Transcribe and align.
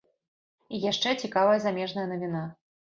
І 0.73 0.79
яшчэ 0.91 1.15
цікавая 1.27 1.59
замежная 1.69 2.07
навіна. 2.17 2.47